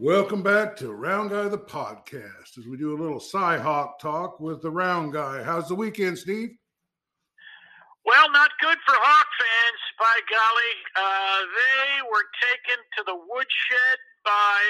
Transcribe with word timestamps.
Welcome 0.00 0.40
back 0.40 0.80
to 0.80 0.96
Round 0.96 1.28
Guy 1.28 1.52
the 1.52 1.60
podcast 1.60 2.56
as 2.56 2.64
we 2.64 2.80
do 2.80 2.96
a 2.96 3.00
little 3.00 3.20
Cyhawk 3.20 4.00
talk 4.00 4.40
with 4.40 4.64
the 4.64 4.70
Round 4.70 5.12
Guy. 5.12 5.44
How's 5.44 5.68
the 5.68 5.74
weekend, 5.76 6.16
Steve? 6.16 6.56
Well, 8.08 8.32
not 8.32 8.48
good 8.64 8.80
for 8.88 8.96
Hawk 8.96 9.28
fans, 9.36 9.82
by 10.00 10.16
golly. 10.24 10.74
Uh, 10.96 11.40
they 11.52 12.08
were 12.08 12.24
taken 12.40 12.80
to 12.96 13.00
the 13.12 13.18
woodshed 13.28 13.98
by 14.24 14.60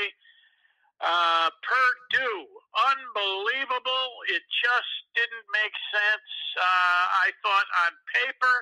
uh, 0.98 1.46
Purdue. 1.62 2.50
Unbelievable. 2.90 4.10
It 4.34 4.42
just 4.50 4.92
didn't 5.14 5.46
make 5.54 5.76
sense. 5.94 6.30
Uh, 6.58 7.22
I 7.22 7.30
thought 7.38 7.70
on 7.86 7.94
paper, 8.18 8.56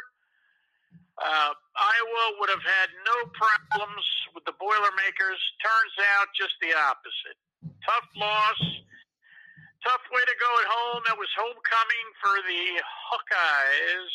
uh, 1.19 1.53
Iowa 1.75 2.25
would 2.39 2.51
have 2.51 2.63
had 2.63 2.89
no 3.03 3.17
problems 3.35 4.07
with 4.35 4.47
the 4.47 4.55
Boilermakers. 4.55 5.41
Turns 5.59 5.95
out 6.19 6.31
just 6.39 6.55
the 6.63 6.71
opposite. 6.75 7.39
Tough 7.83 8.09
loss. 8.15 8.61
Tough 9.83 10.05
way 10.11 10.23
to 10.23 10.37
go 10.39 10.51
at 10.63 10.69
home. 10.71 11.03
It 11.11 11.19
was 11.19 11.31
homecoming 11.39 12.07
for 12.23 12.35
the 12.47 12.63
Hawkeyes. 12.83 14.15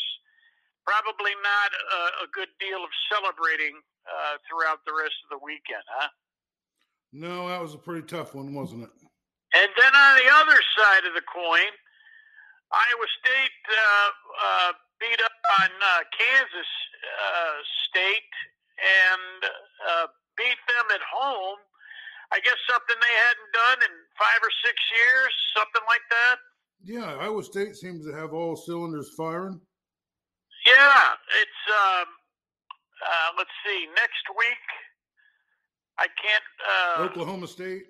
Probably 0.84 1.31
not 1.39 1.71
a, 1.71 1.99
a 2.23 2.27
good 2.31 2.52
deal 2.59 2.84
of 2.84 2.91
celebrating 3.08 3.80
uh, 4.08 4.35
throughout 4.47 4.83
the 4.83 4.91
rest 4.91 5.16
of 5.23 5.39
the 5.39 5.41
weekend, 5.44 5.83
huh? 5.88 6.11
No, 7.13 7.47
that 7.47 7.61
was 7.61 7.73
a 7.75 7.80
pretty 7.80 8.03
tough 8.08 8.35
one, 8.35 8.53
wasn't 8.53 8.83
it? 8.83 8.94
And 9.53 9.70
then 9.77 9.94
on 9.94 10.13
the 10.17 10.30
other 10.44 10.59
side 10.75 11.05
of 11.05 11.13
the 11.13 11.23
coin, 11.30 11.72
Iowa 12.73 13.08
State 13.22 13.59
uh, 13.70 14.09
uh, 14.41 14.72
beat 14.99 15.22
up 15.22 15.32
on 15.61 15.70
uh, 15.70 16.02
Kansas 16.15 16.71
uh, 17.03 17.57
State 17.89 18.33
and 18.79 19.39
uh, 19.49 20.07
beat 20.38 20.59
them 20.67 20.88
at 20.93 21.03
home. 21.03 21.59
I 22.31 22.39
guess 22.41 22.57
something 22.66 22.97
they 22.97 23.17
hadn't 23.29 23.52
done 23.53 23.79
in 23.85 23.93
five 24.17 24.41
or 24.41 24.49
six 24.66 24.75
years, 24.89 25.33
something 25.53 25.86
like 25.86 26.05
that. 26.09 26.38
Yeah, 26.83 27.21
Iowa 27.21 27.44
State 27.44 27.75
seems 27.75 28.05
to 28.08 28.14
have 28.14 28.33
all 28.33 28.55
cylinders 28.55 29.14
firing. 29.16 29.61
Yeah, 30.66 31.16
it's 31.39 31.61
um, 31.69 32.08
uh, 33.03 33.30
let's 33.38 33.53
see, 33.66 33.88
next 33.95 34.25
week. 34.38 34.66
I 35.99 36.08
can't. 36.17 36.49
Uh, 36.64 37.03
Oklahoma 37.03 37.47
State. 37.47 37.86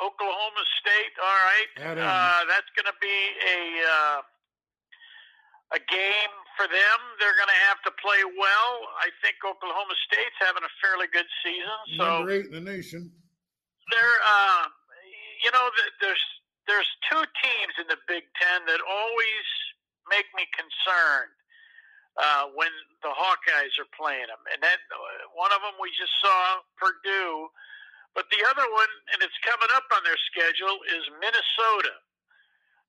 Oklahoma 0.00 0.64
State. 0.80 1.14
All 1.20 1.38
right. 1.44 1.70
Uh, 2.00 2.40
that's 2.48 2.70
going 2.74 2.88
to 2.88 2.98
be 3.00 3.18
a 3.44 3.60
uh, 3.84 4.22
a 5.74 5.80
game 5.90 6.34
for 6.54 6.70
them. 6.70 6.98
They're 7.18 7.36
going 7.36 7.50
to 7.50 7.62
have 7.66 7.82
to 7.84 7.92
play 7.98 8.22
well. 8.38 8.72
I 9.02 9.10
think 9.20 9.42
Oklahoma 9.42 9.94
State's 10.06 10.38
having 10.38 10.62
a 10.62 10.72
fairly 10.78 11.10
good 11.10 11.26
season. 11.42 11.78
So 11.98 12.22
number 12.22 12.30
eight 12.30 12.46
in 12.46 12.54
the 12.54 12.64
nation. 12.64 13.10
They're, 13.90 14.18
uh, 14.22 14.64
you 15.42 15.50
know, 15.52 15.68
there's 16.00 16.24
there's 16.64 16.88
two 17.12 17.20
teams 17.44 17.74
in 17.76 17.86
the 17.92 18.00
Big 18.08 18.24
Ten 18.40 18.64
that 18.64 18.80
always 18.80 19.46
make 20.08 20.24
me 20.32 20.48
concerned 20.56 21.36
uh, 22.16 22.48
when 22.56 22.72
the 23.04 23.12
Hawkeyes 23.12 23.76
are 23.76 23.90
playing 23.92 24.32
them, 24.32 24.40
and 24.48 24.64
then 24.64 24.80
uh, 24.88 25.28
one 25.36 25.52
of 25.52 25.60
them 25.60 25.76
we 25.76 25.92
just 25.92 26.14
saw 26.24 26.64
Purdue, 26.80 27.52
but 28.16 28.24
the 28.32 28.40
other 28.48 28.64
one, 28.64 28.92
and 29.12 29.20
it's 29.20 29.36
coming 29.44 29.68
up 29.76 29.84
on 29.92 30.00
their 30.08 30.16
schedule, 30.32 30.80
is 30.88 31.04
Minnesota. 31.20 32.00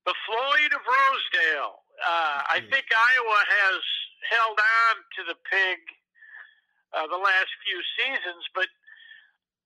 The 0.05 0.13
Floyd 0.25 0.71
of 0.73 0.83
Rosedale. 0.85 1.81
Uh, 1.97 2.39
I 2.45 2.57
hmm. 2.61 2.69
think 2.69 2.85
Iowa 2.93 3.39
has 3.65 3.81
held 4.29 4.57
on 4.57 4.93
to 5.17 5.21
the 5.33 5.37
pig 5.49 5.79
uh, 6.93 7.07
the 7.11 7.19
last 7.19 7.51
few 7.65 7.79
seasons, 7.99 8.45
but 8.55 8.69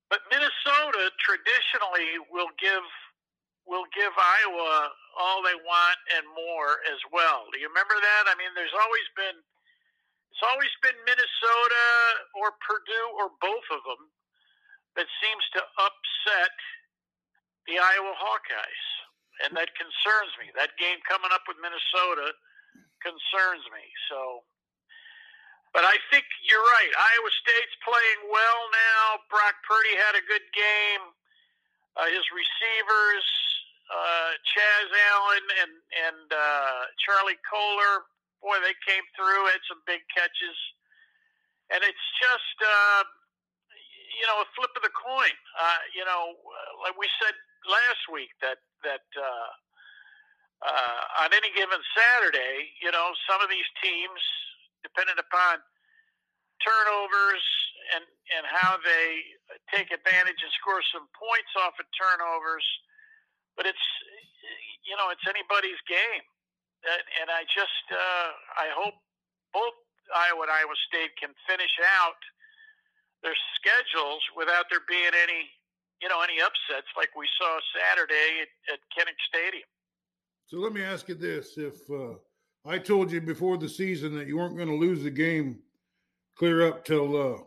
but 0.10 0.26
Minnesota 0.34 1.14
traditionally 1.22 2.18
will 2.34 2.50
give 2.58 2.88
will 3.70 3.86
give 3.94 4.10
Iowa 4.18 4.90
all 5.14 5.46
they 5.46 5.54
want 5.62 6.00
and 6.18 6.26
more 6.34 6.82
as 6.90 6.98
well. 7.14 7.46
Do 7.54 7.62
you 7.62 7.70
remember 7.70 7.94
that? 7.94 8.26
I 8.26 8.34
mean, 8.34 8.50
there's 8.58 8.74
always 8.74 9.08
been 9.14 9.38
it's 10.34 10.46
always 10.46 10.74
been 10.82 10.98
Minnesota 11.06 11.86
or 12.34 12.58
Purdue 12.64 13.08
or 13.20 13.30
both 13.38 13.68
of 13.70 13.86
them 13.86 14.10
that 14.98 15.06
seems 15.22 15.44
to 15.54 15.62
upset 15.62 16.56
the 17.70 17.78
Iowa 17.78 18.14
Hawkeyes, 18.18 18.86
and 19.46 19.56
that 19.56 19.72
concerns 19.76 20.34
me. 20.40 20.52
That 20.56 20.76
game 20.76 21.00
coming 21.08 21.32
up 21.32 21.48
with 21.48 21.58
Minnesota 21.62 22.36
concerns 23.02 23.64
me. 23.72 23.86
So 24.12 24.44
but 25.74 25.86
I 25.86 26.02
think 26.10 26.26
you're 26.50 26.66
right. 26.66 26.94
Iowa 26.98 27.32
State's 27.46 27.78
playing 27.86 28.22
well 28.34 28.62
now. 28.74 29.22
Brock 29.30 29.54
Purdy 29.70 29.94
had 30.02 30.18
a 30.18 30.24
good 30.26 30.46
game. 30.58 31.04
Uh, 31.94 32.10
his 32.10 32.26
receivers, 32.34 33.26
uh, 33.94 34.32
Chase 34.50 34.94
Allen 35.14 35.46
and 35.62 35.74
and 36.10 36.28
uh, 36.34 36.82
Charlie 37.06 37.38
Kolar, 37.46 38.10
boy, 38.42 38.58
they 38.66 38.74
came 38.82 39.06
through. 39.14 39.46
Had 39.54 39.62
some 39.70 39.82
big 39.86 40.02
catches, 40.10 40.58
and 41.70 41.86
it's 41.86 42.08
just 42.18 42.58
uh, 42.66 43.06
you 44.18 44.26
know 44.26 44.42
a 44.42 44.48
flip 44.58 44.74
of 44.74 44.82
the 44.82 44.94
coin. 44.96 45.36
Uh, 45.54 45.82
you 45.94 46.02
know, 46.02 46.34
uh, 46.34 46.72
like 46.82 46.98
we 46.98 47.06
said 47.22 47.38
last 47.70 48.04
week 48.12 48.34
that 48.42 48.60
that. 48.84 49.06
Uh, 49.14 49.54
uh, 50.60 51.24
on 51.24 51.32
any 51.32 51.48
given 51.56 51.80
Saturday, 51.96 52.68
you 52.84 52.92
know, 52.92 53.16
some 53.32 53.40
of 53.40 53.48
these 53.48 53.64
teams 53.80 54.20
depending 54.84 55.16
upon 55.16 55.64
turnovers 56.64 57.44
and 57.96 58.04
and 58.38 58.44
how 58.46 58.78
they 58.84 59.24
take 59.74 59.90
advantage 59.90 60.38
and 60.38 60.54
score 60.60 60.84
some 60.94 61.08
points 61.16 61.52
off 61.58 61.76
of 61.80 61.88
turnovers. 61.96 62.66
But 63.56 63.66
it's 63.66 63.88
you 64.86 64.96
know 65.00 65.12
it's 65.12 65.24
anybody's 65.28 65.80
game, 65.88 66.26
and, 67.24 67.28
I 67.32 67.44
just 67.50 67.86
uh, 67.92 68.30
I 68.60 68.68
hope 68.76 68.96
both 69.52 69.76
Iowa 70.16 70.48
and 70.48 70.54
Iowa 70.54 70.76
State 70.88 71.16
can 71.20 71.34
finish 71.48 71.74
out 72.00 72.20
their 73.24 73.36
schedules 73.60 74.24
without 74.36 74.72
there 74.72 74.84
being 74.88 75.12
any 75.12 75.52
you 76.02 76.10
know 76.10 76.22
any 76.22 76.40
upsets 76.40 76.88
like 76.98 77.10
we 77.16 77.28
saw 77.40 77.60
Saturday 77.76 78.42
at, 78.42 78.74
at 78.74 78.80
Kinnick 78.96 79.20
Stadium. 79.28 79.68
So 80.48 80.58
let 80.58 80.74
me 80.74 80.82
ask 80.82 81.08
you 81.10 81.16
this: 81.16 81.58
If 81.58 81.90
uh, 81.90 82.16
I 82.66 82.78
told 82.78 83.12
you 83.12 83.22
before 83.22 83.58
the 83.58 83.70
season 83.70 84.16
that 84.16 84.28
you 84.28 84.38
weren't 84.38 84.56
going 84.56 84.70
to 84.70 84.76
lose 84.76 85.04
the 85.04 85.12
game 85.12 85.60
clear 86.38 86.68
up 86.68 86.86
till 86.86 87.16
uh, 87.16 87.38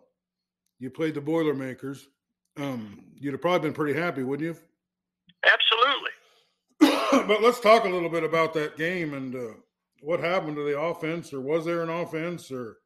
you 0.78 0.90
played 0.90 1.14
the 1.14 1.20
Boilermakers. 1.20 2.08
Um, 2.58 3.04
you'd 3.18 3.32
have 3.32 3.40
probably 3.40 3.68
been 3.68 3.74
pretty 3.74 3.98
happy, 3.98 4.22
wouldn't 4.22 4.46
you? 4.46 4.56
Absolutely. 6.80 7.26
but 7.28 7.42
let's 7.42 7.60
talk 7.60 7.84
a 7.84 7.88
little 7.88 8.10
bit 8.10 8.24
about 8.24 8.52
that 8.54 8.76
game 8.76 9.14
and 9.14 9.34
uh, 9.34 9.54
what 10.00 10.20
happened 10.20 10.56
to 10.56 10.64
the 10.64 10.78
offense, 10.78 11.32
or 11.32 11.40
was 11.40 11.64
there 11.64 11.82
an 11.82 11.88
offense, 11.88 12.50
or 12.50 12.78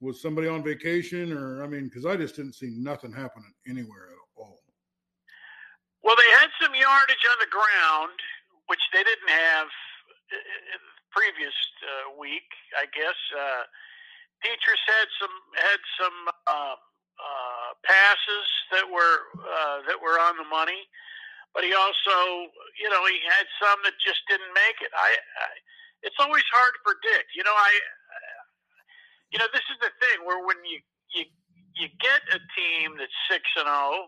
was 0.00 0.22
somebody 0.22 0.48
on 0.48 0.62
vacation, 0.62 1.32
or 1.32 1.62
I 1.62 1.66
mean, 1.66 1.84
because 1.84 2.06
I 2.06 2.16
just 2.16 2.36
didn't 2.36 2.54
see 2.54 2.70
nothing 2.78 3.12
happening 3.12 3.52
anywhere 3.68 4.08
at 4.10 4.18
all. 4.36 4.60
Well, 6.02 6.16
they 6.16 6.38
had 6.38 6.48
some 6.62 6.74
yardage 6.88 7.24
on 7.28 7.38
the 7.44 7.52
ground, 7.52 8.16
which 8.72 8.80
they 8.96 9.04
didn't 9.04 9.32
have 9.32 9.68
uh, 10.32 10.80
previous 11.12 11.56
uh, 11.84 12.16
week, 12.16 12.48
I 12.80 12.88
guess. 12.96 13.18
Uh, 13.36 13.64
Petras 14.40 14.82
had 14.86 15.08
some 15.20 15.36
had 15.58 15.80
some 15.98 16.18
uh, 16.46 16.76
uh, 16.78 17.70
passes 17.84 18.46
that 18.72 18.86
were 18.88 19.18
uh, 19.36 19.78
that 19.90 19.98
were 20.00 20.16
on 20.16 20.38
the 20.38 20.48
money, 20.48 20.86
but 21.54 21.66
he 21.66 21.74
also, 21.74 22.16
you 22.78 22.88
know, 22.88 23.02
he 23.10 23.18
had 23.26 23.46
some 23.58 23.78
that 23.84 23.98
just 23.98 24.22
didn't 24.30 24.52
make 24.54 24.78
it. 24.80 24.94
I, 24.94 25.10
I 25.18 25.46
it's 26.06 26.20
always 26.22 26.46
hard 26.54 26.72
to 26.78 26.80
predict. 26.86 27.34
You 27.34 27.42
know, 27.42 27.56
I, 27.56 27.72
you 29.34 29.38
know, 29.42 29.50
this 29.52 29.66
is 29.66 29.78
the 29.82 29.90
thing 29.98 30.22
where 30.24 30.38
when 30.46 30.56
you 30.62 30.78
you 31.12 31.24
you 31.74 31.86
get 31.98 32.22
a 32.30 32.38
team 32.54 32.94
that's 32.96 33.18
six 33.26 33.42
and 33.58 33.66
zero. 33.66 34.06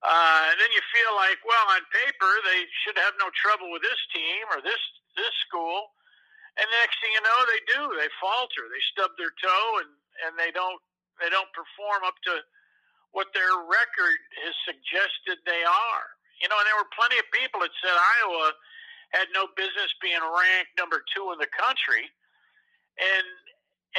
Uh, 0.00 0.48
and 0.48 0.56
then 0.56 0.72
you 0.72 0.80
feel 0.96 1.12
like, 1.12 1.36
well, 1.44 1.66
on 1.76 1.84
paper 1.92 2.32
they 2.48 2.64
should 2.84 2.96
have 2.96 3.12
no 3.20 3.28
trouble 3.36 3.68
with 3.68 3.84
this 3.84 4.00
team 4.12 4.48
or 4.48 4.64
this 4.64 4.80
this 5.16 5.34
school. 5.44 5.92
And 6.56 6.64
the 6.66 6.78
next 6.80 6.96
thing 7.04 7.12
you 7.12 7.24
know, 7.24 7.40
they 7.46 7.62
do. 7.68 7.82
They 8.00 8.08
falter. 8.16 8.64
They 8.72 8.82
stub 8.96 9.12
their 9.20 9.32
toe, 9.36 9.84
and 9.84 9.92
and 10.24 10.32
they 10.40 10.50
don't 10.56 10.80
they 11.20 11.28
don't 11.28 11.52
perform 11.52 12.04
up 12.08 12.16
to 12.32 12.40
what 13.12 13.28
their 13.36 13.60
record 13.68 14.18
has 14.46 14.56
suggested 14.64 15.42
they 15.44 15.62
are. 15.62 16.06
You 16.40 16.48
know, 16.48 16.56
and 16.56 16.64
there 16.64 16.80
were 16.80 16.88
plenty 16.96 17.20
of 17.20 17.28
people 17.36 17.60
that 17.60 17.74
said 17.84 17.92
Iowa 17.92 18.56
had 19.12 19.28
no 19.36 19.52
business 19.52 19.92
being 20.00 20.22
ranked 20.22 20.72
number 20.80 21.04
two 21.12 21.28
in 21.34 21.38
the 21.38 21.50
country, 21.52 22.08
and 22.96 23.28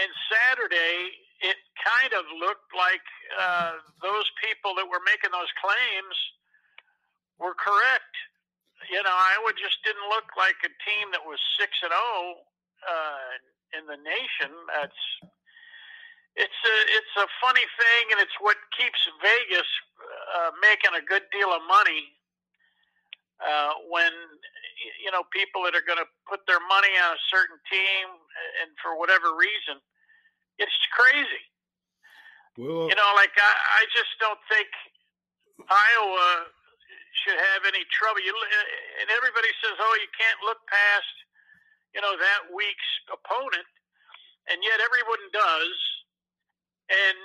and 0.02 0.10
Saturday 0.34 1.14
it 1.42 1.58
kind 1.82 2.14
of 2.14 2.26
looked 2.38 2.70
like 2.78 3.06
uh, 3.34 3.82
those 4.02 4.30
people 4.38 4.78
that 4.78 4.86
were 4.86 5.02
making 5.06 5.34
those 5.34 5.50
claims 5.58 6.18
were 7.42 7.58
correct 7.58 8.14
you 8.90 9.02
know, 9.04 9.14
Iowa 9.14 9.54
just 9.54 9.78
didn't 9.86 10.08
look 10.10 10.34
like 10.34 10.58
a 10.66 10.72
team 10.82 11.14
that 11.14 11.22
was 11.22 11.38
six 11.60 11.78
and 11.86 11.94
zero 11.94 12.02
oh, 12.02 12.42
uh, 12.88 13.30
in 13.78 13.86
the 13.86 14.00
nation. 14.02 14.50
That's 14.74 15.02
it's 16.34 16.62
a 16.66 16.76
it's 16.98 17.16
a 17.22 17.28
funny 17.44 17.68
thing, 17.78 18.04
and 18.16 18.20
it's 18.24 18.34
what 18.42 18.58
keeps 18.74 18.98
Vegas 19.22 19.70
uh, 20.34 20.56
making 20.64 20.98
a 20.98 21.04
good 21.04 21.28
deal 21.30 21.54
of 21.54 21.62
money 21.70 22.18
uh, 23.44 23.78
when 23.92 24.12
you 25.04 25.12
know 25.14 25.22
people 25.30 25.62
that 25.70 25.78
are 25.78 25.86
going 25.86 26.02
to 26.02 26.10
put 26.26 26.42
their 26.50 26.64
money 26.66 26.94
on 27.06 27.14
a 27.14 27.22
certain 27.30 27.60
team 27.70 28.06
and 28.64 28.74
for 28.82 28.98
whatever 28.98 29.38
reason, 29.38 29.78
it's 30.62 30.82
crazy. 30.94 31.44
Well, 32.58 32.86
you 32.88 32.96
know, 32.96 33.10
like 33.18 33.34
I, 33.36 33.52
I 33.82 33.90
just 33.90 34.14
don't 34.22 34.40
think 34.46 34.70
Iowa 35.66 36.30
should 37.26 37.40
have 37.40 37.66
any 37.66 37.82
trouble. 37.90 38.22
You 38.22 38.34
and 39.02 39.08
everybody 39.10 39.50
says, 39.66 39.76
"Oh, 39.82 39.96
you 39.98 40.10
can't 40.14 40.40
look 40.46 40.62
past 40.70 41.16
you 41.92 42.00
know 42.00 42.16
that 42.16 42.54
week's 42.54 42.92
opponent," 43.10 43.68
and 44.48 44.62
yet 44.62 44.80
everyone 44.80 45.24
does. 45.34 45.76
And 46.92 47.20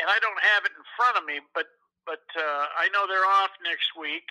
and 0.00 0.06
I 0.08 0.18
don't 0.24 0.40
have 0.40 0.64
it 0.64 0.72
in 0.72 0.84
front 0.96 1.20
of 1.20 1.24
me, 1.28 1.44
but 1.54 1.68
but 2.08 2.24
uh, 2.34 2.64
I 2.80 2.88
know 2.90 3.06
they're 3.06 3.28
off 3.28 3.52
next 3.62 3.92
week 3.94 4.26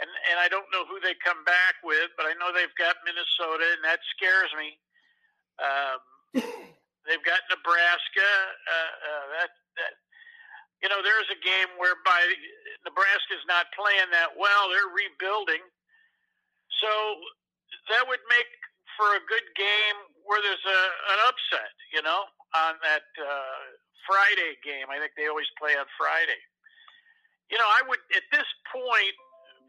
and 0.00 0.10
and 0.32 0.40
I 0.40 0.48
don't 0.48 0.66
know 0.72 0.88
who 0.88 0.98
they 1.04 1.14
come 1.20 1.44
back 1.44 1.76
with, 1.84 2.08
but 2.16 2.24
I 2.24 2.32
know 2.40 2.50
they've 2.50 2.74
got 2.80 2.96
Minnesota, 3.04 3.76
and 3.76 3.84
that 3.84 4.00
scares 4.16 4.50
me. 4.56 4.68
Um, 5.60 5.98
they've 7.06 7.24
got 7.24 7.40
Nebraska. 7.48 8.30
Uh, 8.68 8.92
uh, 9.08 9.24
that 9.38 9.50
that 9.78 9.92
you 10.80 10.88
know, 10.88 11.04
there's 11.04 11.28
a 11.28 11.40
game 11.44 11.76
whereby 11.76 12.24
Nebraska's 12.88 13.44
not 13.46 13.68
playing 13.76 14.08
that 14.12 14.32
well; 14.36 14.72
they're 14.72 14.92
rebuilding. 14.92 15.62
So 16.80 16.90
that 17.92 18.08
would 18.08 18.24
make 18.32 18.50
for 18.96 19.16
a 19.16 19.22
good 19.28 19.44
game 19.56 19.98
where 20.24 20.40
there's 20.40 20.66
a 20.66 20.80
an 21.16 21.18
upset. 21.28 21.72
You 21.92 22.02
know, 22.02 22.24
on 22.56 22.80
that 22.82 23.06
uh, 23.20 23.60
Friday 24.08 24.58
game. 24.64 24.88
I 24.90 24.98
think 24.98 25.14
they 25.14 25.28
always 25.28 25.50
play 25.60 25.76
on 25.76 25.86
Friday. 25.94 26.40
You 27.50 27.58
know, 27.58 27.66
I 27.66 27.82
would 27.86 28.00
at 28.14 28.26
this 28.30 28.46
point 28.70 29.16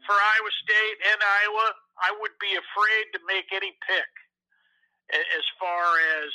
for 0.06 0.14
Iowa 0.18 0.52
State 0.66 0.98
and 1.14 1.18
Iowa, 1.22 1.66
I 2.02 2.10
would 2.18 2.34
be 2.42 2.54
afraid 2.54 3.04
to 3.14 3.20
make 3.26 3.50
any 3.54 3.74
pick 3.86 4.10
as 5.14 5.46
far 5.60 5.98
as 6.22 6.30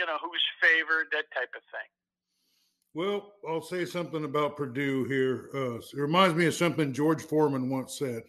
you 0.00 0.06
know 0.06 0.16
who's 0.22 0.42
favored, 0.60 1.08
that 1.12 1.26
type 1.32 1.50
of 1.54 1.62
thing. 1.70 1.90
Well, 2.94 3.34
I'll 3.48 3.62
say 3.62 3.84
something 3.84 4.24
about 4.24 4.56
Purdue 4.56 5.04
here. 5.04 5.50
Uh, 5.54 5.76
it 5.76 5.94
reminds 5.94 6.34
me 6.34 6.46
of 6.46 6.54
something 6.54 6.92
George 6.92 7.22
Foreman 7.22 7.70
once 7.70 7.98
said. 7.98 8.22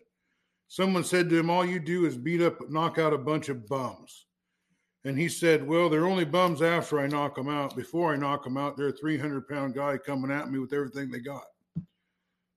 Someone 0.68 1.04
said 1.04 1.30
to 1.30 1.40
him, 1.40 1.50
"All 1.50 1.66
you 1.66 1.80
do 1.80 2.06
is 2.06 2.18
beat 2.18 2.42
up, 2.42 2.70
knock 2.70 3.00
out 3.00 3.14
a 3.14 3.18
bunch 3.18 3.50
of 3.50 3.68
bums." 3.68 4.28
And 5.04 5.18
he 5.18 5.30
said, 5.30 5.68
"Well, 5.68 5.90
they're 5.90 6.06
only 6.06 6.26
bums 6.26 6.62
after 6.62 7.00
I 7.00 7.08
knock 7.08 7.36
them 7.36 7.50
out. 7.50 7.76
Before 7.76 8.14
I 8.14 8.18
knock 8.18 8.44
them 8.44 8.58
out, 8.58 8.78
they're 8.78 8.90
a 8.90 8.94
300 8.94 9.48
pound 9.48 9.74
guy 9.74 9.98
coming 9.98 10.30
at 10.30 10.52
me 10.52 10.60
with 10.60 10.74
everything 10.74 11.10
they 11.10 11.20
got." 11.20 11.46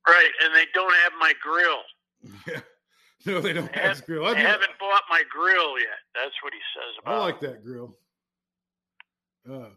Right, 0.06 0.30
and 0.42 0.54
they 0.54 0.66
don't 0.74 0.94
have 0.94 1.12
my 1.18 1.32
grill. 1.40 1.82
Yeah. 2.46 2.60
No, 3.26 3.40
they 3.40 3.54
don't 3.54 3.72
they 3.72 3.80
have, 3.80 3.96
have 3.96 4.06
grill. 4.06 4.26
I 4.26 4.34
haven't 4.34 4.78
bought 4.78 5.02
my 5.08 5.22
grill 5.30 5.78
yet. 5.78 5.96
That's 6.14 6.34
what 6.42 6.52
he 6.52 6.60
says 6.74 6.98
about. 7.00 7.14
I 7.14 7.18
like 7.20 7.40
that 7.40 7.64
grill. 7.64 7.96
Uh, 9.50 9.68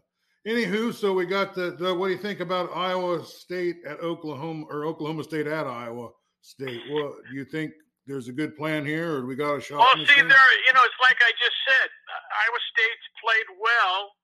anywho, 0.46 0.92
so 0.92 1.12
we 1.12 1.26
got 1.26 1.54
the, 1.54 1.72
the, 1.72 1.94
What 1.94 2.08
do 2.08 2.12
you 2.12 2.18
think 2.18 2.40
about 2.40 2.74
Iowa 2.74 3.24
State 3.24 3.76
at 3.86 4.00
Oklahoma 4.00 4.64
or 4.70 4.86
Oklahoma 4.86 5.24
State 5.24 5.46
at 5.46 5.66
Iowa 5.66 6.10
State? 6.40 6.80
What 6.90 7.16
do 7.28 7.36
you 7.36 7.44
think? 7.44 7.72
There's 8.08 8.28
a 8.28 8.32
good 8.32 8.56
plan 8.56 8.88
here, 8.88 9.16
or 9.16 9.20
do 9.20 9.26
we 9.28 9.36
got 9.36 9.56
a 9.56 9.60
shot? 9.60 9.84
Well, 9.84 9.92
see, 10.00 10.16
there. 10.16 10.24
You 10.24 10.72
know, 10.72 10.80
it's 10.80 11.02
like 11.04 11.20
I 11.20 11.28
just 11.36 11.58
said. 11.68 11.88
Iowa 12.08 12.60
State's 12.72 13.08
played 13.20 13.48
well. 13.60 14.16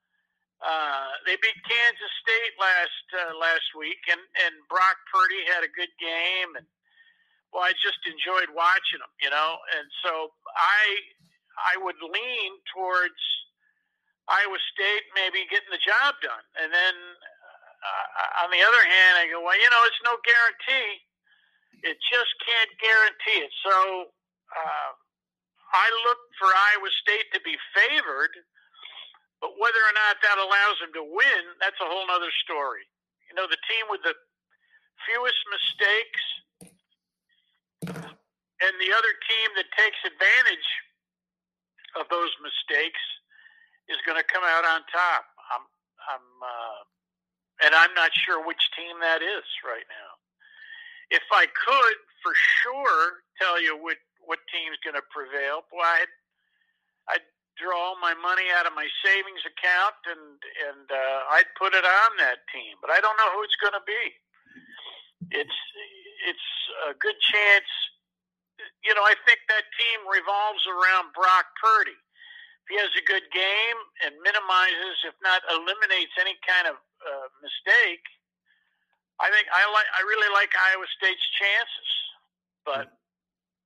Uh, 0.64 1.12
they 1.28 1.36
beat 1.36 1.60
Kansas 1.68 2.14
State 2.24 2.56
last 2.56 3.04
uh, 3.12 3.36
last 3.36 3.68
week, 3.76 4.00
and 4.08 4.20
and 4.48 4.56
Brock 4.72 4.96
Purdy 5.12 5.44
had 5.52 5.60
a 5.60 5.68
good 5.76 5.92
game, 6.00 6.56
and 6.56 6.64
well, 7.52 7.68
I 7.68 7.76
just 7.76 8.00
enjoyed 8.08 8.48
watching 8.56 9.04
them, 9.04 9.12
you 9.20 9.28
know, 9.28 9.60
and 9.76 9.84
so 10.00 10.32
I 10.56 10.96
I 11.60 11.76
would 11.76 12.00
lean 12.00 12.50
towards 12.72 13.20
Iowa 14.28 14.56
State 14.72 15.04
maybe 15.12 15.44
getting 15.52 15.68
the 15.68 15.82
job 15.84 16.16
done, 16.24 16.44
and 16.60 16.72
then 16.72 16.94
uh, 17.84 18.44
on 18.44 18.48
the 18.48 18.64
other 18.64 18.80
hand, 18.80 19.20
I 19.20 19.28
go, 19.28 19.44
well, 19.44 19.56
you 19.60 19.68
know, 19.68 19.82
it's 19.84 20.00
no 20.04 20.16
guarantee. 20.24 21.04
It 21.84 22.00
just 22.08 22.32
can't 22.40 22.72
guarantee 22.80 23.44
it. 23.44 23.52
So 23.60 24.08
uh, 24.08 24.90
I 25.76 25.86
look 26.08 26.20
for 26.40 26.48
Iowa 26.48 26.88
State 27.04 27.28
to 27.36 27.40
be 27.44 27.60
favored, 27.76 28.32
but 29.44 29.52
whether 29.60 29.84
or 29.84 29.92
not 29.92 30.16
that 30.24 30.40
allows 30.40 30.80
them 30.80 30.96
to 30.96 31.04
win, 31.04 31.42
that's 31.60 31.76
a 31.84 31.88
whole 31.88 32.08
other 32.08 32.32
story. 32.48 32.88
You 33.28 33.36
know, 33.36 33.44
the 33.44 33.60
team 33.68 33.84
with 33.92 34.00
the 34.00 34.16
fewest 35.04 35.42
mistakes 35.52 36.24
and 38.64 38.72
the 38.80 38.96
other 38.96 39.12
team 39.28 39.48
that 39.60 39.68
takes 39.76 40.00
advantage 40.08 40.68
of 42.00 42.08
those 42.08 42.32
mistakes 42.40 43.02
is 43.88 44.00
going 44.06 44.18
to 44.18 44.26
come 44.26 44.44
out 44.44 44.64
on 44.64 44.80
top. 44.88 45.24
I'm, 45.52 45.64
I'm, 46.08 46.26
uh, 46.40 46.80
and 47.68 47.72
I'm 47.74 47.92
not 47.94 48.10
sure 48.14 48.42
which 48.42 48.70
team 48.74 48.98
that 49.00 49.22
is 49.22 49.46
right 49.62 49.86
now. 49.88 50.10
If 51.12 51.24
I 51.30 51.46
could 51.46 51.98
for 52.24 52.32
sure 52.34 53.22
tell 53.38 53.60
you 53.60 53.76
what 53.76 54.00
what 54.24 54.40
team's 54.48 54.80
going 54.80 54.96
to 54.96 55.04
prevail, 55.12 55.68
boy, 55.68 55.84
I'd, 55.84 56.12
I'd 57.12 57.28
draw 57.60 57.92
all 57.92 58.00
my 58.00 58.16
money 58.16 58.48
out 58.56 58.64
of 58.64 58.72
my 58.72 58.88
savings 59.04 59.44
account 59.44 60.00
and 60.08 60.40
and 60.72 60.86
uh, 60.88 61.36
I'd 61.36 61.52
put 61.60 61.76
it 61.76 61.84
on 61.84 62.10
that 62.24 62.42
team. 62.48 62.80
But 62.80 62.90
I 62.90 63.04
don't 63.04 63.14
know 63.20 63.30
who 63.36 63.44
it's 63.44 63.60
going 63.60 63.76
to 63.76 63.84
be. 63.84 64.04
It's 65.38 65.58
it's 66.24 66.48
a 66.88 66.96
good 66.96 67.20
chance 67.20 67.68
you 68.84 68.92
know, 68.94 69.02
I 69.02 69.16
think 69.26 69.40
that 69.48 69.64
team 69.74 69.98
revolves 70.06 70.64
around 70.68 71.12
Brock 71.16 71.46
Purdy. 71.58 71.96
If 72.64 72.66
he 72.72 72.76
has 72.80 72.92
a 72.96 73.04
good 73.04 73.28
game 73.28 73.78
and 74.08 74.16
minimizes, 74.24 74.96
if 75.04 75.16
not 75.20 75.44
eliminates, 75.52 76.16
any 76.16 76.32
kind 76.48 76.72
of 76.72 76.80
uh, 76.80 77.28
mistake, 77.44 78.04
I 79.20 79.28
think 79.28 79.46
I 79.52 79.68
like. 79.68 79.88
I 79.92 80.00
really 80.08 80.32
like 80.32 80.48
Iowa 80.56 80.88
State's 80.96 81.28
chances, 81.36 81.90
but 82.64 82.86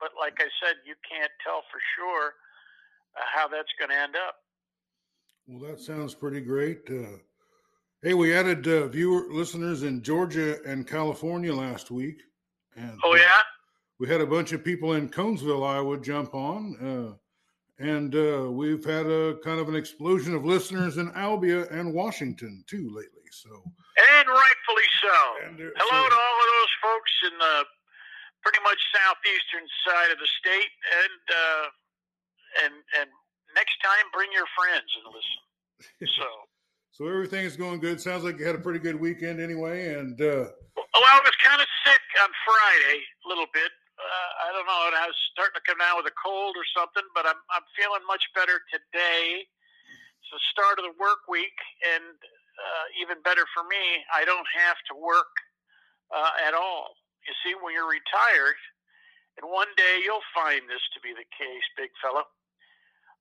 but 0.02 0.10
like 0.18 0.42
I 0.42 0.50
said, 0.58 0.82
you 0.84 0.94
can't 1.06 1.30
tell 1.46 1.62
for 1.70 1.80
sure 1.94 2.34
uh, 3.16 3.26
how 3.32 3.46
that's 3.46 3.70
going 3.78 3.90
to 3.90 3.96
end 3.96 4.16
up. 4.16 4.36
Well, 5.46 5.70
that 5.70 5.80
sounds 5.80 6.14
pretty 6.14 6.40
great. 6.40 6.82
Uh, 6.90 7.22
hey, 8.02 8.14
we 8.14 8.34
added 8.34 8.66
uh, 8.66 8.88
viewer 8.88 9.26
listeners 9.30 9.84
in 9.84 10.02
Georgia 10.02 10.58
and 10.66 10.86
California 10.86 11.54
last 11.54 11.90
week. 11.90 12.20
And, 12.76 12.98
oh 13.02 13.14
yeah 13.14 13.42
we 13.98 14.08
had 14.08 14.20
a 14.20 14.26
bunch 14.26 14.52
of 14.52 14.64
people 14.64 14.94
in 14.94 15.08
Conesville, 15.08 15.66
Iowa, 15.66 15.98
jump 15.98 16.34
on, 16.34 16.76
uh, 16.80 17.16
and 17.78 18.14
uh, 18.14 18.50
we've 18.50 18.84
had 18.84 19.06
a 19.06 19.38
kind 19.44 19.60
of 19.60 19.68
an 19.68 19.76
explosion 19.76 20.34
of 20.34 20.44
listeners 20.44 20.98
in 20.98 21.10
Albia 21.12 21.70
and 21.70 21.94
Washington 21.94 22.64
too 22.66 22.90
lately. 22.90 23.26
So, 23.30 23.50
and 23.50 24.26
rightfully 24.26 24.88
so. 24.98 25.16
And, 25.46 25.60
uh, 25.60 25.70
Hello 25.78 26.02
so, 26.02 26.08
to 26.10 26.16
all 26.18 26.38
of 26.42 26.48
those 26.58 26.74
folks 26.82 27.12
in 27.30 27.38
the 27.38 27.56
pretty 28.42 28.58
much 28.64 28.78
southeastern 28.90 29.66
side 29.86 30.10
of 30.10 30.18
the 30.18 30.26
state, 30.42 30.72
and 31.04 31.22
uh, 31.30 31.66
and 32.64 32.74
and 32.98 33.08
next 33.54 33.78
time 33.78 34.10
bring 34.12 34.30
your 34.32 34.46
friends 34.58 34.90
and 34.98 35.06
listen. 35.14 35.40
So. 36.18 36.26
so 36.90 37.06
everything 37.06 37.44
is 37.44 37.56
going 37.56 37.78
good. 37.78 38.00
Sounds 38.00 38.24
like 38.24 38.38
you 38.38 38.46
had 38.46 38.56
a 38.56 38.64
pretty 38.64 38.80
good 38.80 38.98
weekend 38.98 39.40
anyway, 39.40 39.94
and. 39.94 40.20
Uh, 40.20 40.50
well, 40.74 41.06
I 41.14 41.20
was 41.22 41.34
kind 41.46 41.62
of 41.62 41.68
sick 41.86 42.02
on 42.22 42.30
Friday, 42.42 42.98
a 43.24 43.28
little 43.28 43.46
bit 43.54 43.70
uh, 43.98 44.30
I 44.46 44.54
don't 44.54 44.66
know. 44.66 44.82
I 44.94 45.10
was 45.10 45.18
starting 45.34 45.58
to 45.58 45.64
come 45.66 45.82
down 45.82 45.98
with 45.98 46.06
a 46.06 46.16
cold 46.16 46.54
or 46.54 46.66
something, 46.70 47.04
but 47.14 47.26
I'm 47.26 47.38
I'm 47.50 47.66
feeling 47.74 48.02
much 48.06 48.22
better 48.34 48.62
today. 48.70 49.42
It's 49.42 50.30
the 50.30 50.42
start 50.54 50.78
of 50.78 50.86
the 50.86 50.94
work 50.98 51.26
week, 51.26 51.54
and 51.82 52.14
uh, 52.14 52.86
even 53.02 53.18
better 53.26 53.46
for 53.50 53.66
me, 53.66 54.02
I 54.14 54.22
don't 54.22 54.46
have 54.54 54.78
to 54.90 54.94
work 54.94 55.30
uh, 56.14 56.46
at 56.46 56.54
all. 56.54 56.94
You 57.26 57.34
see, 57.42 57.58
when 57.58 57.74
you're 57.74 57.90
retired, 57.90 58.58
and 59.38 59.50
one 59.50 59.70
day 59.74 60.02
you'll 60.02 60.26
find 60.34 60.62
this 60.70 60.82
to 60.94 60.98
be 61.02 61.14
the 61.14 61.26
case, 61.34 61.66
big 61.74 61.90
fella. 61.98 62.22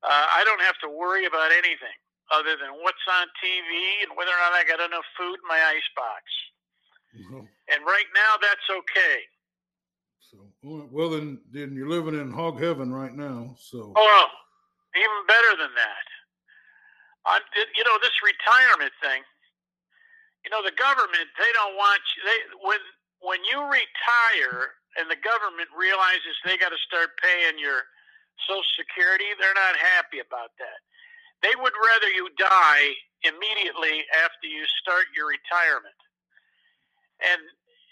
Uh, 0.05 0.25
I 0.37 0.45
don't 0.45 0.61
have 0.61 0.77
to 0.85 0.89
worry 0.89 1.25
about 1.25 1.49
anything 1.49 1.97
other 2.29 2.53
than 2.59 2.75
what's 2.85 3.01
on 3.09 3.25
TV 3.41 4.05
and 4.05 4.13
whether 4.13 4.33
or 4.33 4.41
not 4.45 4.53
I 4.53 4.61
got 4.67 4.83
enough 4.83 5.05
food 5.17 5.41
in 5.41 5.47
my 5.47 5.57
icebox. 5.57 6.23
Mm-hmm. 7.15 7.43
And 7.73 7.79
right 7.85 8.09
now, 8.13 8.37
that's 8.37 8.67
okay. 8.69 9.25
So 10.27 10.43
well, 10.91 11.09
then 11.09 11.39
then 11.51 11.71
you're 11.71 11.87
living 11.87 12.19
in 12.19 12.31
hog 12.31 12.59
heaven 12.59 12.91
right 12.91 13.15
now. 13.15 13.55
So 13.59 13.93
oh, 13.95 14.27
even 14.95 15.21
better 15.27 15.55
than 15.55 15.71
that. 15.71 16.05
I'm 17.25 17.43
you 17.55 17.83
know 17.87 17.95
this 18.03 18.15
retirement 18.19 18.91
thing. 18.99 19.23
You 20.43 20.51
know 20.51 20.59
the 20.63 20.75
government 20.75 21.31
they 21.39 21.51
don't 21.55 21.75
want 21.79 22.01
you. 22.11 22.19
They 22.27 22.39
when 22.59 22.81
when 23.23 23.39
you 23.47 23.63
retire 23.71 24.75
and 24.99 25.07
the 25.07 25.19
government 25.23 25.71
realizes 25.71 26.35
they 26.43 26.59
got 26.59 26.75
to 26.75 26.81
start 26.83 27.15
paying 27.23 27.55
your 27.55 27.87
Social 28.43 28.67
Security, 28.75 29.31
they're 29.39 29.55
not 29.55 29.79
happy 29.79 30.19
about 30.19 30.51
that. 30.59 30.79
They 31.39 31.55
would 31.55 31.73
rather 31.73 32.09
you 32.11 32.27
die 32.35 32.97
immediately 33.23 34.03
after 34.11 34.47
you 34.49 34.65
start 34.81 35.07
your 35.15 35.29
retirement. 35.29 35.97
And 37.21 37.41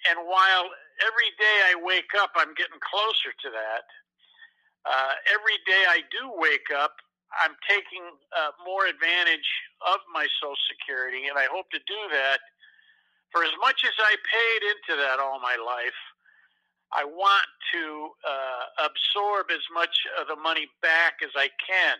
and 0.10 0.20
while 0.28 0.70
every 1.02 1.32
day 1.38 1.58
I 1.72 1.76
wake 1.82 2.14
up, 2.20 2.32
I'm 2.36 2.54
getting 2.56 2.80
closer 2.82 3.34
to 3.34 3.50
that. 3.52 3.86
Uh, 4.86 5.14
every 5.34 5.58
day 5.66 5.84
I 5.90 6.06
do 6.14 6.30
wake 6.38 6.70
up, 6.70 6.94
I'm 7.42 7.58
taking 7.68 8.06
uh, 8.38 8.54
more 8.64 8.86
advantage 8.86 9.50
of 9.82 9.98
my 10.14 10.28
Social 10.40 10.56
Security, 10.70 11.28
and 11.28 11.38
I 11.38 11.50
hope 11.52 11.68
to 11.72 11.82
do 11.88 12.02
that. 12.14 12.40
For 13.34 13.44
as 13.44 13.52
much 13.60 13.84
as 13.84 13.98
I 14.00 14.16
paid 14.16 14.62
into 14.64 15.02
that 15.02 15.20
all 15.20 15.42
my 15.42 15.58
life, 15.58 16.00
I 16.94 17.04
want 17.04 17.50
to 17.74 18.10
uh, 18.24 18.88
absorb 18.88 19.52
as 19.52 19.66
much 19.74 19.92
of 20.22 20.28
the 20.28 20.38
money 20.38 20.70
back 20.82 21.20
as 21.26 21.34
I 21.36 21.50
can 21.60 21.98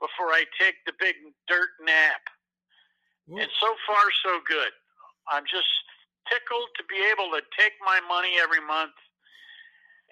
before 0.00 0.32
I 0.32 0.42
take 0.58 0.74
the 0.86 0.96
big 0.98 1.14
dirt 1.46 1.70
nap. 1.84 2.22
Well, 3.28 3.42
and 3.42 3.50
so 3.60 3.68
far, 3.86 4.02
so 4.24 4.40
good. 4.48 4.72
I'm 5.30 5.44
just 5.44 5.68
tickled 6.30 6.70
to 6.76 6.84
be 6.86 7.00
able 7.10 7.32
to 7.34 7.42
take 7.56 7.74
my 7.84 8.00
money 8.06 8.36
every 8.40 8.62
month 8.62 8.96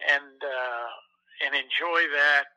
and 0.08 0.36
uh, 0.42 0.90
and 1.46 1.52
enjoy 1.54 2.08
that. 2.16 2.50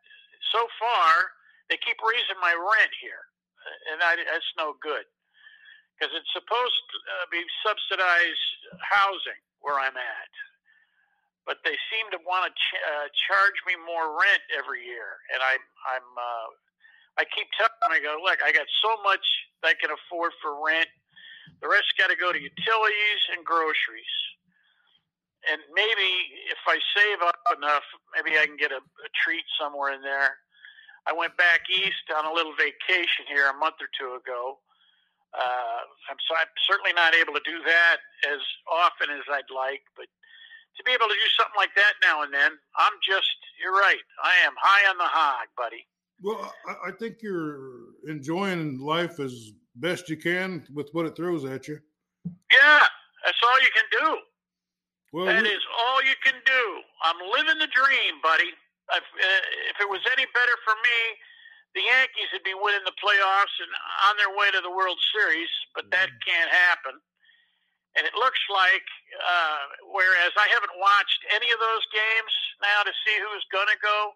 So 0.55 0.65
far, 0.79 1.35
they 1.69 1.77
keep 1.79 1.99
raising 2.01 2.39
my 2.41 2.55
rent 2.55 2.93
here, 2.99 3.23
and 3.91 4.01
I, 4.01 4.17
that's 4.23 4.51
no 4.57 4.75
good 4.79 5.05
because 5.95 6.15
it's 6.15 6.31
supposed 6.31 6.79
to 6.79 6.97
uh, 7.19 7.25
be 7.27 7.43
subsidized 7.59 8.47
housing 8.79 9.39
where 9.59 9.75
I'm 9.75 9.95
at, 9.99 10.33
but 11.43 11.59
they 11.67 11.75
seem 11.91 12.07
to 12.15 12.19
want 12.23 12.47
to 12.47 12.51
ch- 12.55 12.83
uh, 12.87 13.07
charge 13.27 13.59
me 13.67 13.75
more 13.83 14.15
rent 14.15 14.43
every 14.55 14.87
year, 14.87 15.19
and 15.35 15.43
I'm 15.43 15.63
I'm 15.83 16.07
uh, 16.15 16.49
I 17.19 17.27
keep 17.35 17.51
telling 17.59 17.75
them, 17.83 17.91
I 17.91 17.99
go, 17.99 18.15
look, 18.23 18.39
I 18.39 18.55
got 18.55 18.67
so 18.79 18.95
much 19.03 19.23
I 19.63 19.75
can 19.75 19.91
afford 19.91 20.31
for 20.39 20.63
rent. 20.63 20.87
The 21.61 21.67
rest 21.67 21.91
got 21.99 22.07
to 22.07 22.15
go 22.15 22.31
to 22.31 22.39
utilities 22.39 23.21
and 23.35 23.43
groceries. 23.43 24.15
And 25.47 25.59
maybe 25.71 26.09
if 26.51 26.59
I 26.67 26.79
save 26.95 27.19
up 27.23 27.39
enough, 27.55 27.83
maybe 28.15 28.37
I 28.37 28.45
can 28.45 28.57
get 28.57 28.71
a, 28.71 28.79
a 28.83 29.09
treat 29.23 29.43
somewhere 29.59 29.93
in 29.95 30.01
there. 30.01 30.35
I 31.07 31.13
went 31.15 31.35
back 31.37 31.67
east 31.71 32.11
on 32.11 32.27
a 32.27 32.33
little 32.33 32.53
vacation 32.55 33.25
here 33.27 33.47
a 33.47 33.55
month 33.55 33.79
or 33.79 33.87
two 33.95 34.19
ago. 34.19 34.59
Uh, 35.31 35.81
I'm, 36.09 36.19
so 36.27 36.35
I'm 36.35 36.51
certainly 36.67 36.91
not 36.93 37.15
able 37.15 37.33
to 37.33 37.43
do 37.45 37.63
that 37.63 37.97
as 38.27 38.41
often 38.67 39.13
as 39.13 39.23
I'd 39.31 39.47
like, 39.53 39.83
but 39.95 40.07
to 40.77 40.83
be 40.83 40.91
able 40.91 41.07
to 41.07 41.13
do 41.13 41.29
something 41.37 41.55
like 41.55 41.75
that 41.75 41.93
now 42.03 42.23
and 42.23 42.33
then, 42.33 42.51
I'm 42.75 42.95
just, 43.03 43.35
you're 43.61 43.73
right. 43.73 44.01
I 44.23 44.35
am 44.45 44.53
high 44.59 44.89
on 44.89 44.97
the 44.97 45.07
hog, 45.07 45.47
buddy. 45.55 45.85
Well, 46.21 46.53
I, 46.67 46.89
I 46.89 46.91
think 46.91 47.21
you're 47.21 47.95
enjoying 48.07 48.79
life 48.79 49.19
as 49.19 49.53
best 49.79 50.09
you 50.09 50.17
can 50.17 50.65
with 50.73 50.89
what 50.91 51.05
it 51.05 51.15
throws 51.15 51.45
at 51.45 51.67
you. 51.67 51.79
Yeah, 52.51 52.83
that's 53.25 53.41
all 53.43 53.59
you 53.61 53.71
can 53.73 53.87
do. 53.99 54.07
Well, 55.11 55.25
that 55.25 55.41
we, 55.41 55.49
is 55.49 55.65
all 55.73 56.03
you 56.03 56.13
can 56.21 56.37
do. 56.45 56.63
I'm 57.03 57.17
living 57.33 57.57
the 57.57 57.71
dream, 57.73 58.21
buddy. 58.21 58.53
If, 58.93 59.05
uh, 59.05 59.43
if 59.69 59.77
it 59.81 59.89
was 59.89 60.01
any 60.13 60.25
better 60.33 60.55
for 60.65 60.75
me, 60.77 60.99
the 61.77 61.85
Yankees 61.85 62.29
would 62.33 62.45
be 62.45 62.57
winning 62.57 62.85
the 62.85 62.97
playoffs 62.97 63.55
and 63.61 63.69
on 64.09 64.17
their 64.17 64.33
way 64.33 64.49
to 64.53 64.61
the 64.61 64.73
World 64.73 64.97
Series, 65.13 65.49
but 65.77 65.89
that 65.93 66.09
mm-hmm. 66.09 66.25
can't 66.25 66.49
happen. 66.49 66.97
And 67.97 68.05
it 68.05 68.13
looks 68.13 68.41
like, 68.53 68.85
uh, 69.17 69.89
whereas 69.89 70.33
I 70.37 70.45
haven't 70.49 70.73
watched 70.77 71.21
any 71.33 71.49
of 71.49 71.57
those 71.57 71.85
games 71.89 72.33
now 72.61 72.85
to 72.85 72.93
see 73.05 73.17
who's 73.17 73.45
going 73.49 73.69
to 73.69 73.79
go, 73.81 74.13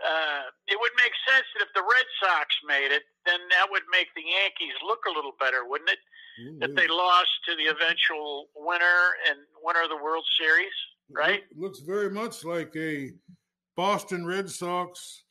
uh, 0.00 0.42
it 0.68 0.78
would 0.80 0.92
make 0.96 1.12
sense 1.28 1.46
that 1.54 1.64
if 1.68 1.72
the 1.74 1.82
Red 1.82 2.08
Sox 2.20 2.48
made 2.66 2.92
it, 2.92 3.02
then 3.26 3.40
that 3.50 3.68
would 3.70 3.82
make 3.92 4.08
the 4.16 4.22
Yankees 4.22 4.76
look 4.84 5.00
a 5.06 5.12
little 5.12 5.34
better, 5.38 5.68
wouldn't 5.68 5.90
it? 5.90 5.98
Mm-hmm. 6.40 6.58
That 6.60 6.76
they 6.76 6.88
lost 6.88 7.30
to 7.48 7.56
the 7.56 7.68
eventual 7.68 8.48
winner 8.56 9.16
and 9.28 9.38
winner 9.62 9.82
of 9.82 9.90
the 9.90 10.02
World 10.02 10.24
Series, 10.38 10.72
right? 11.10 11.42
It 11.50 11.58
looks 11.58 11.80
very 11.80 12.10
much 12.10 12.44
like 12.44 12.74
a 12.76 13.12
Boston 13.76 14.24
Red 14.24 14.48
Sox, 14.48 15.24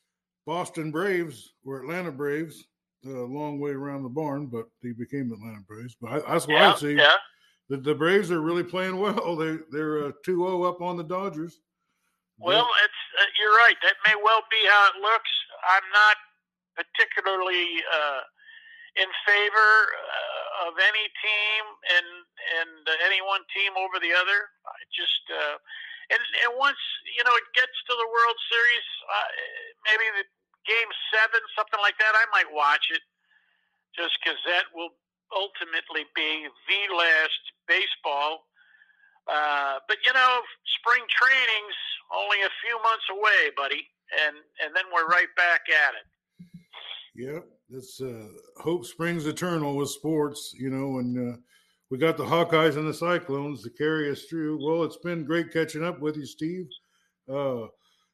Boston 0.46 0.92
Braves, 0.92 1.54
or 1.66 1.82
Atlanta 1.82 2.12
Braves. 2.12 2.66
A 3.06 3.10
long 3.10 3.62
way 3.62 3.72
around 3.72 4.04
the 4.04 4.10
barn, 4.10 4.48
but 4.48 4.66
they 4.84 4.92
became 4.92 5.32
Atlanta 5.32 5.62
Braves. 5.66 5.96
But 6.02 6.12
I, 6.12 6.34
that's 6.34 6.48
what 6.48 6.56
yeah, 6.56 6.74
I 6.74 6.76
see. 6.76 6.94
Yeah. 6.96 7.16
The, 7.70 7.78
the 7.78 7.96
Braves 7.96 8.30
are 8.30 8.42
really 8.42 8.64
playing 8.64 8.98
well. 8.98 9.36
They 9.40 9.58
they're 9.72 10.08
uh, 10.08 10.12
2-0 10.28 10.68
up 10.68 10.82
on 10.82 10.98
the 10.98 11.04
Dodgers. 11.04 11.62
Well, 12.40 12.68
it's 12.88 13.02
uh, 13.20 13.30
you're 13.40 13.56
right. 13.68 13.76
That 13.84 14.00
may 14.08 14.16
well 14.16 14.44
be 14.52 14.62
how 14.68 14.96
it 14.96 14.98
looks. 15.04 15.32
I'm 15.68 15.88
not 15.92 16.18
particularly 16.80 17.84
uh, 17.92 18.22
in 18.96 19.12
favor 19.28 19.72
uh, 19.92 20.68
of 20.72 20.74
any 20.80 21.08
team 21.20 21.64
and 22.00 22.10
and 22.64 22.72
any 23.04 23.20
one 23.20 23.44
team 23.52 23.76
over 23.76 24.00
the 24.00 24.16
other. 24.16 24.52
I 24.68 24.80
just 24.96 25.24
uh, 25.32 25.56
and 26.16 26.22
and 26.48 26.56
once 26.56 26.80
you 27.12 27.24
know 27.28 27.36
it 27.36 27.48
gets 27.56 27.76
to 27.92 27.94
the 27.96 28.08
World 28.08 28.38
Series, 28.48 28.88
uh, 29.12 29.30
maybe 29.92 30.08
the 30.24 30.26
Game 30.64 30.92
Seven, 31.12 31.44
something 31.60 31.80
like 31.84 32.00
that, 32.00 32.16
I 32.16 32.26
might 32.32 32.52
watch 32.52 32.88
it 32.92 33.04
just 34.00 34.16
because 34.24 34.40
that 34.48 34.72
will 34.72 34.96
ultimately 35.36 36.08
be 36.16 36.48
the 36.48 36.96
last 36.96 37.44
baseball 37.68 38.48
uh, 39.30 39.78
but 39.88 39.98
you 40.06 40.14
know, 40.14 40.42
spring 40.82 41.06
training's 41.10 41.80
only 42.16 42.38
a 42.42 42.58
few 42.66 42.76
months 42.82 43.06
away, 43.12 43.52
buddy, 43.56 43.86
and 44.28 44.36
and 44.64 44.76
then 44.76 44.86
we're 44.94 45.08
right 45.08 45.30
back 45.36 45.62
at 45.70 45.94
it. 45.96 46.06
Yep, 47.16 47.46
it's 47.72 48.02
uh, 48.02 48.28
hope 48.58 48.86
springs 48.86 49.26
eternal 49.26 49.76
with 49.76 49.90
sports, 49.90 50.54
you 50.58 50.70
know, 50.70 51.00
and 51.00 51.34
uh, 51.34 51.38
we 51.90 51.98
got 51.98 52.18
the 52.18 52.24
Hawkeyes 52.24 52.78
and 52.78 52.88
the 52.88 52.94
Cyclones 52.94 53.64
to 53.64 53.70
carry 53.70 54.12
us 54.12 54.24
through. 54.24 54.64
Well, 54.64 54.84
it's 54.84 54.98
been 54.98 55.26
great 55.26 55.52
catching 55.52 55.84
up 55.84 56.00
with 56.00 56.18
you, 56.18 56.26
Steve. 56.26 56.68
Uh, 57.28 57.68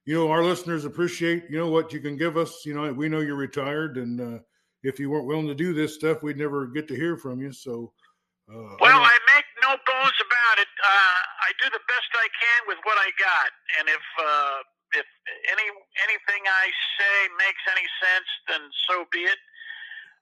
you 0.05 0.13
know, 0.13 0.29
our 0.29 0.43
listeners 0.43 0.85
appreciate 0.85 1.45
you 1.49 1.57
know 1.57 1.69
what 1.69 1.91
you 1.91 1.99
can 1.99 2.17
give 2.17 2.37
us. 2.37 2.65
You 2.65 2.73
know, 2.73 2.91
we 2.93 3.09
know 3.09 3.19
you're 3.19 3.35
retired, 3.35 3.97
and 3.97 4.21
uh, 4.21 4.39
if 4.83 4.99
you 4.99 5.09
weren't 5.09 5.27
willing 5.27 5.47
to 5.47 5.55
do 5.55 5.73
this 5.73 5.95
stuff, 5.95 6.23
we'd 6.23 6.37
never 6.37 6.67
get 6.67 6.87
to 6.87 6.95
hear 6.95 7.17
from 7.17 7.41
you. 7.41 7.51
So, 7.51 7.91
uh, 8.49 8.75
well, 8.79 9.01
I, 9.01 9.09
I 9.09 9.17
make 9.35 9.45
no 9.63 9.69
bones 9.69 10.17
about 10.21 10.61
it. 10.61 10.67
Uh, 10.85 11.19
I 11.41 11.49
do 11.57 11.65
the 11.73 11.81
best 11.89 12.09
I 12.13 12.29
can 12.29 12.61
with 12.69 12.77
what 12.85 12.93
I 13.01 13.09
got, 13.17 13.49
and 13.81 13.89
if 13.89 14.05
uh, 14.21 14.57
if 14.93 15.07
any 15.49 15.65
anything 16.05 16.45
I 16.45 16.69
say 17.01 17.15
makes 17.41 17.63
any 17.73 17.87
sense, 17.97 18.29
then 18.45 18.61
so 18.85 19.09
be 19.09 19.25
it. 19.25 19.41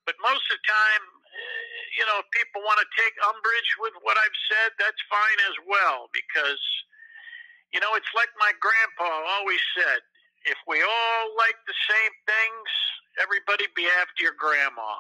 But 0.08 0.16
most 0.24 0.48
of 0.48 0.56
the 0.56 0.64
time, 0.64 1.04
uh, 1.04 1.80
you 2.00 2.08
know, 2.08 2.24
if 2.24 2.32
people 2.32 2.64
want 2.64 2.80
to 2.80 2.88
take 2.96 3.12
umbrage 3.28 3.72
with 3.84 3.92
what 4.08 4.16
I've 4.16 4.40
said, 4.48 4.72
that's 4.80 5.04
fine 5.12 5.40
as 5.52 5.58
well, 5.68 6.08
because 6.16 6.64
you 7.76 7.84
know, 7.84 8.00
it's 8.00 8.14
like 8.16 8.32
my 8.40 8.56
grandpa 8.64 9.12
always 9.36 9.60
said: 9.76 10.00
if 10.48 10.60
we 10.64 10.80
all 10.80 11.24
like 11.36 11.60
the 11.68 11.76
same 11.92 12.14
things, 12.24 12.70
everybody 13.20 13.68
be 13.76 13.84
after 14.00 14.32
your 14.32 14.38
grandma. 14.40 14.96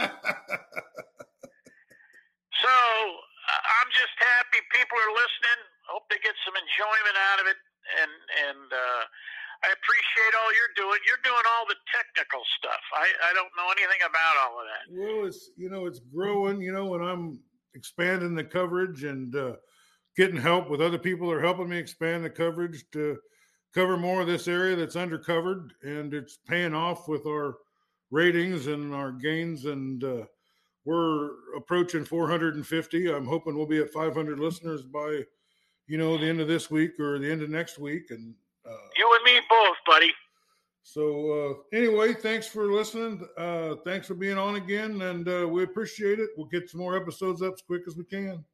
So 2.62 2.70
just 3.94 4.14
happy 4.18 4.60
people 4.74 4.98
are 4.98 5.14
listening. 5.14 5.58
Hope 5.86 6.04
they 6.10 6.18
get 6.20 6.34
some 6.42 6.54
enjoyment 6.58 7.16
out 7.32 7.38
of 7.42 7.46
it, 7.46 7.58
and 8.02 8.12
and 8.50 8.68
uh, 8.74 9.02
I 9.62 9.68
appreciate 9.70 10.34
all 10.36 10.50
you're 10.52 10.76
doing. 10.76 11.00
You're 11.06 11.24
doing 11.24 11.46
all 11.56 11.64
the 11.70 11.78
technical 11.94 12.42
stuff. 12.58 12.82
I 12.92 13.06
I 13.30 13.32
don't 13.32 13.52
know 13.56 13.70
anything 13.70 14.02
about 14.02 14.34
all 14.42 14.54
of 14.60 14.66
that. 14.66 14.84
Well, 14.90 15.26
it's 15.26 15.50
you 15.56 15.70
know 15.70 15.86
it's 15.86 16.00
growing. 16.00 16.60
You 16.60 16.72
know, 16.72 16.86
when 16.86 17.02
I'm 17.02 17.40
expanding 17.74 18.34
the 18.34 18.44
coverage 18.44 19.04
and 19.04 19.34
uh, 19.34 19.56
getting 20.16 20.36
help 20.36 20.68
with 20.68 20.82
other 20.82 20.98
people 20.98 21.30
are 21.30 21.40
helping 21.40 21.68
me 21.68 21.78
expand 21.78 22.24
the 22.24 22.30
coverage 22.30 22.84
to 22.92 23.18
cover 23.74 23.96
more 23.96 24.20
of 24.20 24.26
this 24.26 24.48
area 24.48 24.76
that's 24.76 24.96
undercovered, 24.96 25.70
and 25.82 26.14
it's 26.14 26.38
paying 26.46 26.74
off 26.74 27.08
with 27.08 27.26
our 27.26 27.56
ratings 28.10 28.66
and 28.66 28.92
our 28.94 29.12
gains 29.12 29.66
and. 29.66 30.02
Uh, 30.02 30.24
we're 30.84 31.30
approaching 31.56 32.04
450. 32.04 33.12
I'm 33.12 33.26
hoping 33.26 33.56
we'll 33.56 33.66
be 33.66 33.80
at 33.80 33.90
500 33.90 34.38
listeners 34.38 34.82
by, 34.82 35.22
you 35.86 35.98
know, 35.98 36.18
the 36.18 36.26
end 36.26 36.40
of 36.40 36.48
this 36.48 36.70
week 36.70 36.98
or 37.00 37.18
the 37.18 37.30
end 37.30 37.42
of 37.42 37.50
next 37.50 37.78
week. 37.78 38.10
And 38.10 38.34
uh, 38.66 38.88
you 38.96 39.16
and 39.16 39.34
me 39.34 39.40
both, 39.48 39.76
buddy. 39.86 40.12
So 40.82 41.64
uh, 41.72 41.76
anyway, 41.76 42.12
thanks 42.12 42.46
for 42.46 42.70
listening. 42.70 43.26
Uh, 43.38 43.76
thanks 43.86 44.06
for 44.06 44.14
being 44.14 44.36
on 44.36 44.56
again, 44.56 45.00
and 45.00 45.26
uh, 45.26 45.48
we 45.48 45.62
appreciate 45.62 46.18
it. 46.18 46.28
We'll 46.36 46.46
get 46.46 46.68
some 46.68 46.80
more 46.80 46.94
episodes 46.94 47.40
up 47.40 47.54
as 47.54 47.62
quick 47.62 47.82
as 47.88 47.96
we 47.96 48.04
can. 48.04 48.44